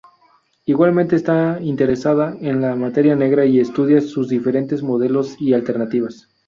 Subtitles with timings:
[0.65, 6.27] Igualmente, está interesada en la materia negra y estudia sus diferentes modelos y alternativas.